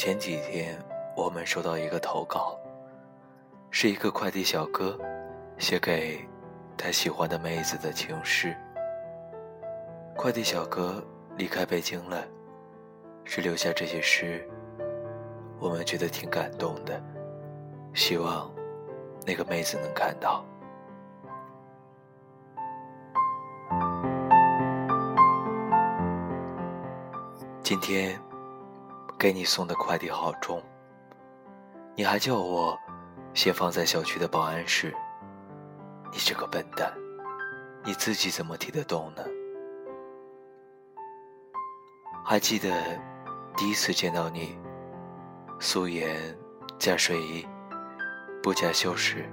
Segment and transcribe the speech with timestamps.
[0.00, 0.82] 前几天
[1.14, 2.58] 我们收到一个投稿，
[3.70, 4.98] 是一个快递小哥
[5.58, 6.26] 写给
[6.74, 8.56] 他喜欢的妹子的情诗。
[10.16, 11.04] 快递小哥
[11.36, 12.26] 离开北京了，
[13.26, 14.48] 只留下这些诗，
[15.58, 16.98] 我们觉得挺感动的，
[17.92, 18.50] 希望
[19.26, 20.42] 那个妹子能看到。
[27.62, 28.18] 今天
[29.20, 30.62] 给你送的快递好重，
[31.94, 32.74] 你还叫我
[33.34, 34.96] 先放在小区的保安室。
[36.10, 36.90] 你这个笨蛋，
[37.84, 39.22] 你自己怎么提得动呢？
[42.24, 42.70] 还记得
[43.58, 44.58] 第一次见到你，
[45.58, 46.16] 素颜
[46.78, 47.46] 加睡衣，
[48.42, 49.30] 不加修饰，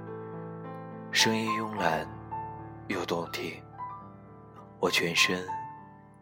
[1.10, 2.06] 声音慵懒
[2.88, 3.58] 又动听，
[4.80, 5.42] 我全身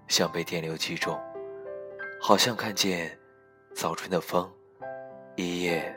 [0.07, 1.21] 像被电流击中。
[2.23, 3.19] 好像看见
[3.77, 4.51] 早春的风，
[5.35, 5.95] 一夜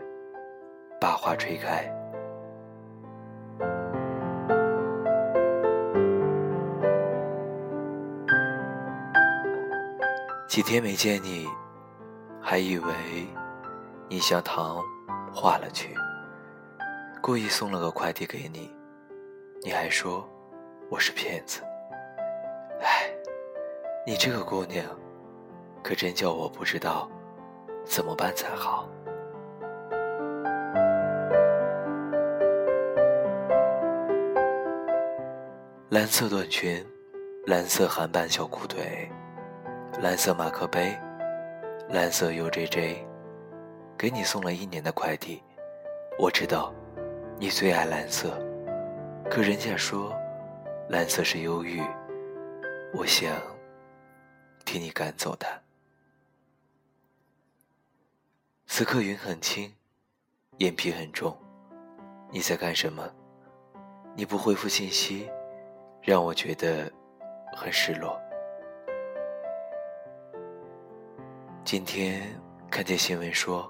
[0.99, 1.89] 把花吹开。
[10.45, 11.47] 几天没见你，
[12.41, 12.93] 还以为
[14.09, 14.83] 你像糖
[15.33, 15.95] 化了去，
[17.21, 18.69] 故意送了个快递给你，
[19.63, 20.27] 你还说
[20.89, 21.61] 我是骗子。
[22.81, 23.09] 唉，
[24.05, 24.85] 你这个姑娘。
[25.81, 27.09] 可真叫我不知道
[27.89, 28.87] 怎么办才好。
[35.89, 36.85] 蓝色短裙，
[37.47, 39.09] 蓝色韩版小裤腿，
[40.03, 40.95] 蓝色马克杯，
[41.89, 42.97] 蓝色 UJJ，
[43.97, 45.41] 给你送了一年的快递。
[46.19, 46.71] 我知道
[47.39, 48.37] 你最爱蓝色，
[49.31, 50.13] 可人家说
[50.89, 51.81] 蓝色是忧郁，
[52.93, 53.33] 我想
[54.63, 55.47] 替你赶走它。
[58.79, 59.69] 此刻云很轻，
[60.59, 61.37] 眼皮很重，
[62.31, 63.11] 你在干什么？
[64.15, 65.29] 你不回复信息，
[66.01, 66.89] 让我觉得
[67.57, 68.17] 很失落。
[71.65, 72.21] 今天
[72.71, 73.69] 看见新闻说，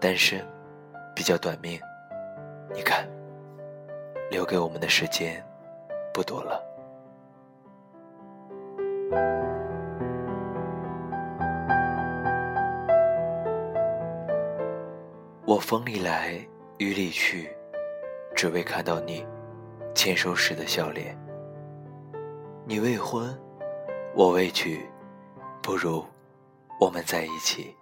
[0.00, 0.44] 单身
[1.14, 1.80] 比较短命，
[2.74, 3.08] 你看，
[4.28, 5.40] 留给我们的时间
[6.12, 6.65] 不多了。
[15.56, 16.38] 我风里来，
[16.76, 17.48] 雨里去，
[18.34, 19.26] 只为看到你
[19.94, 21.18] 牵手时的笑脸。
[22.66, 23.34] 你未婚，
[24.14, 24.86] 我未娶，
[25.62, 26.04] 不如
[26.78, 27.74] 我们在一起，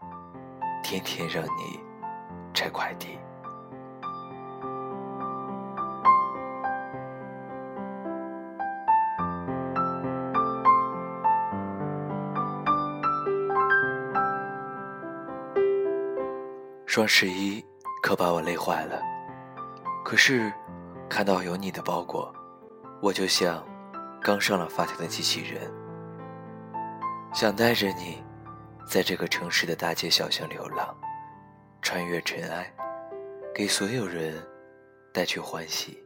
[0.84, 1.80] 天天让你
[2.54, 3.18] 拆快递。
[16.94, 17.60] 双十一
[18.04, 19.02] 可把我累坏了，
[20.04, 20.52] 可是
[21.08, 22.32] 看到有你的包裹，
[23.02, 23.66] 我就像
[24.22, 25.68] 刚上了发条的机器人，
[27.32, 28.22] 想带着你，
[28.86, 30.96] 在这个城市的大街小巷流浪，
[31.82, 32.72] 穿越尘埃，
[33.52, 34.40] 给所有人
[35.12, 36.00] 带去欢喜。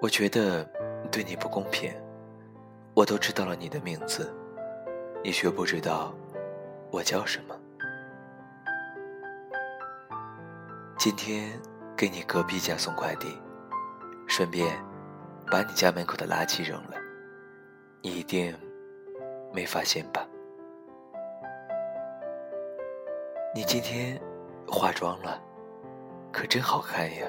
[0.00, 0.64] 我觉得
[1.10, 1.92] 对你不公平，
[2.94, 4.34] 我都知道了你的名字，
[5.22, 6.14] 你却不知道
[6.90, 7.54] 我叫什么。
[11.04, 11.60] 今天
[11.96, 13.36] 给你隔壁家送快递，
[14.28, 14.72] 顺便
[15.50, 16.96] 把你家门口的垃圾扔了，
[18.02, 18.56] 你一定
[19.52, 20.24] 没发现吧？
[23.52, 24.16] 你今天
[24.64, 25.42] 化妆了，
[26.30, 27.26] 可真好看呀！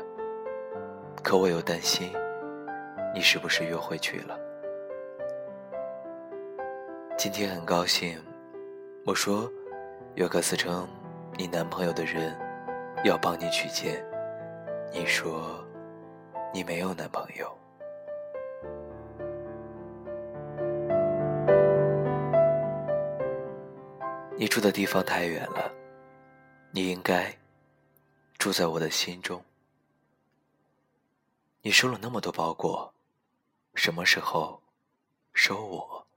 [1.24, 2.14] 可我又担心，
[3.12, 4.40] 你是不是约会去了？
[7.18, 8.24] 今天很高兴，
[9.04, 9.52] 我说
[10.14, 10.88] 有个自称
[11.40, 12.38] 你男朋友的人。
[13.04, 14.02] 要帮你取件，
[14.94, 15.62] 你说
[16.54, 17.54] 你没有男朋友。
[24.38, 25.70] 你住的地方太远了，
[26.72, 27.38] 你应该
[28.38, 29.44] 住在我的心中。
[31.62, 32.94] 你收了那么多包裹，
[33.76, 34.62] 什么时候
[35.34, 36.08] 收我？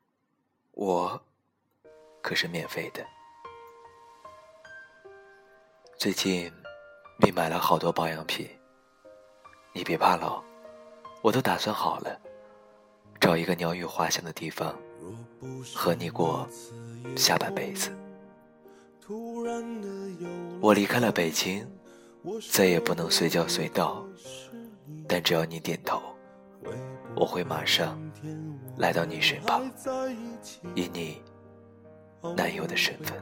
[0.71, 1.21] 我
[2.23, 3.05] 可是免费的。
[5.99, 6.53] 最近。
[7.19, 8.47] 你买了好多保养品，
[9.73, 10.43] 你别怕老，
[11.23, 12.21] 我都打算好了，
[13.19, 14.77] 找一个鸟语花香的地方，
[15.75, 16.47] 和你过
[17.17, 17.91] 下半辈子。
[20.61, 21.67] 我离开了北京，
[22.53, 24.05] 再也不能随叫随到，
[25.09, 26.03] 但只要你点头，
[27.15, 27.99] 我会马上
[28.77, 29.71] 来到你身旁，
[30.75, 31.23] 以你
[32.37, 33.19] 男友的身份。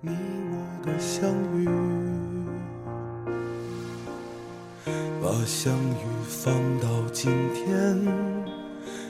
[0.00, 1.68] 你我的相遇，
[5.20, 7.98] 把相遇放到今天，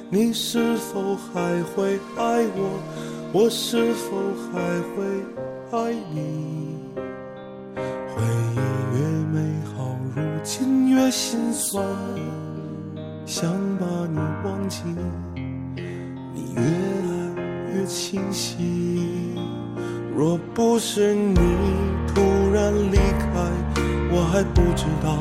[0.09, 2.81] 你是否还会爱我？
[3.35, 4.17] 我是否
[4.51, 4.59] 还
[4.97, 5.05] 会
[5.73, 6.79] 爱你？
[7.77, 8.23] 回
[8.55, 8.57] 忆
[8.97, 9.37] 越美
[9.77, 11.85] 好，如今越心酸，
[13.27, 14.85] 想把你忘记，
[16.33, 19.37] 你越来越清晰。
[20.19, 21.39] 若不是你
[22.13, 22.21] 突
[22.53, 23.29] 然离开，
[24.11, 25.17] 我还不知道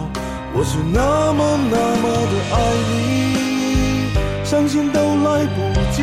[0.55, 2.57] 我是那么那么的爱
[2.89, 4.09] 你，
[4.44, 5.55] 伤心都来不
[5.91, 6.01] 及，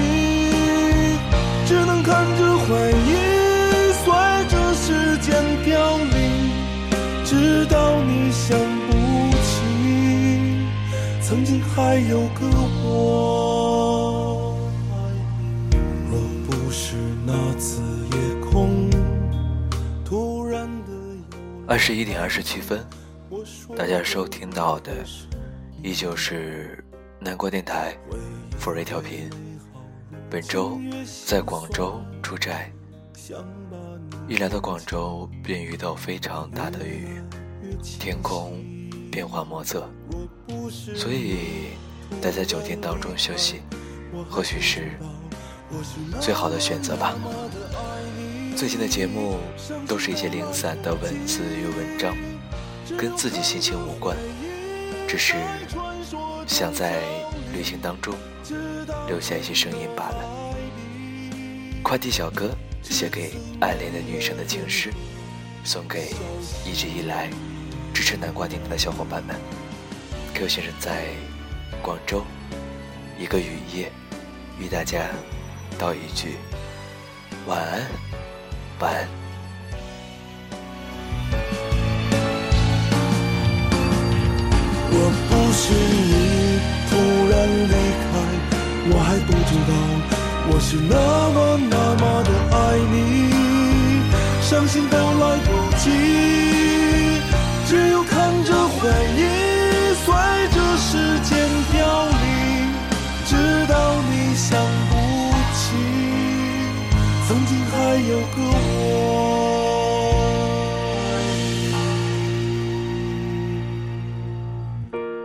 [1.66, 3.10] 只能看着回忆
[4.04, 4.14] 随
[4.48, 6.14] 着时间凋零，
[7.24, 8.56] 直到你想
[8.86, 8.92] 不
[9.42, 10.68] 起，
[11.20, 12.46] 曾经还有个
[12.84, 13.33] 我。
[21.66, 22.84] 二十一点二十七分，
[23.74, 24.92] 大家收听到的
[25.82, 26.84] 依旧是
[27.18, 27.96] 南国电台
[28.58, 29.30] 富瑞调频。
[30.28, 30.78] 本周
[31.26, 32.70] 在广州出差，
[34.28, 37.20] 一来到广州便遇到非常大的雨，
[37.82, 38.62] 天空
[39.10, 39.88] 变幻莫测，
[40.94, 41.68] 所以
[42.20, 43.62] 待在酒店当中休息，
[44.28, 44.98] 或许是
[46.20, 47.14] 最好的选择吧。
[48.64, 49.38] 最近的节目
[49.86, 52.16] 都是一些零散的文字与文章，
[52.96, 54.16] 跟自己心情无关，
[55.06, 55.34] 只是
[56.46, 57.02] 想在
[57.52, 58.14] 旅行当中
[59.06, 60.56] 留下一些声音罢了。
[61.82, 64.90] 快递小哥写给暗恋的女生的情诗，
[65.62, 66.14] 送给
[66.64, 67.28] 一直以来
[67.92, 69.36] 支持南瓜电台的小伙伴们。
[70.32, 71.08] Q 先生在
[71.82, 72.24] 广州
[73.18, 73.92] 一个雨夜，
[74.58, 75.10] 与大家
[75.78, 76.36] 道一句
[77.46, 77.86] 晚安，
[78.84, 78.96] 晚安。
[84.90, 84.94] 若
[85.28, 86.14] 不是你
[86.90, 86.92] 突
[87.30, 88.06] 然离开，
[88.90, 89.72] 我还不知道
[90.50, 90.94] 我是那
[91.34, 91.36] 么
[91.70, 92.56] 那么的爱
[92.92, 92.94] 你，
[94.42, 95.48] 伤心都来不
[95.78, 95.84] 及，
[97.66, 98.12] 只有看
[98.44, 98.78] 着回
[99.16, 99.20] 忆
[107.26, 108.82] 曾经还有个我。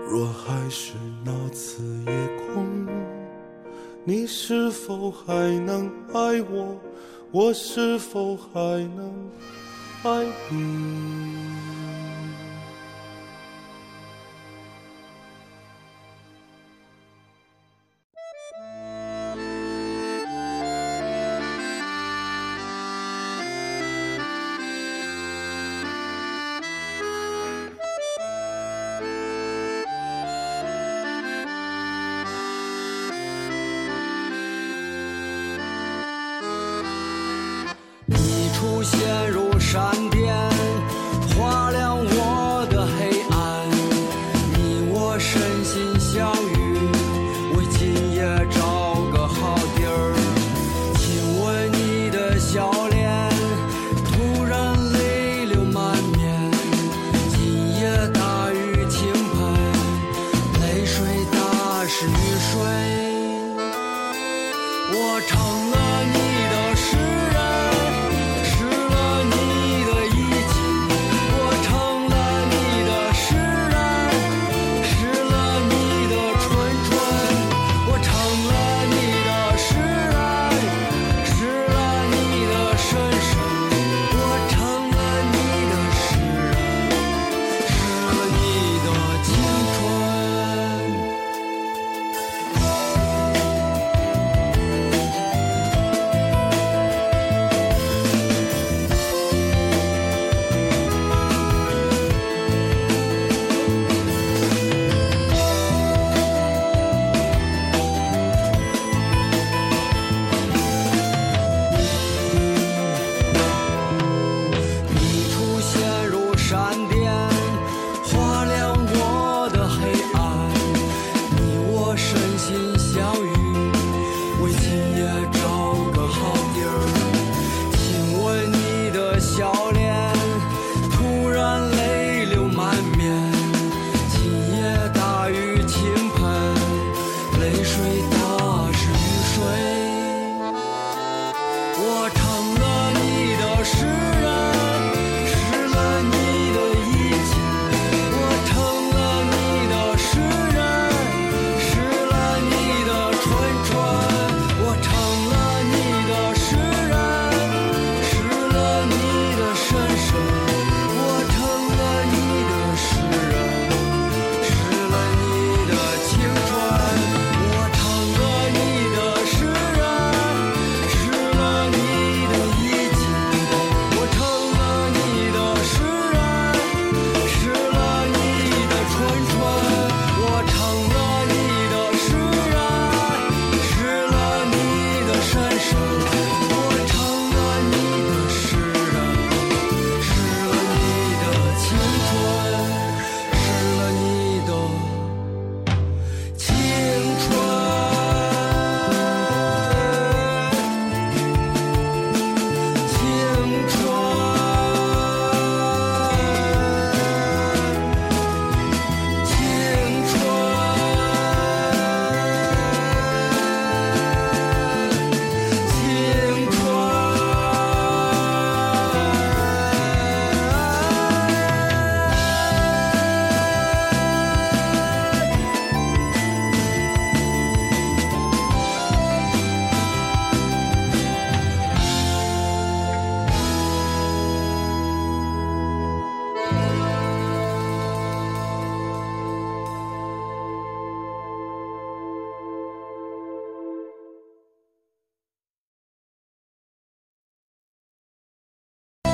[0.10, 0.94] 若还是
[1.26, 2.12] 那次夜
[2.54, 2.88] 空，
[4.04, 5.24] 你是否还
[5.66, 6.80] 能爱我？
[7.32, 8.50] 我是否还
[8.96, 9.14] 能
[10.04, 10.26] 爱？
[10.50, 10.56] 你
[46.12, 46.59] 相遇，